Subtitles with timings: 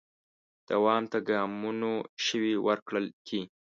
[0.69, 1.91] دوام ته ګامونو
[2.25, 3.41] شوي ورکړل کې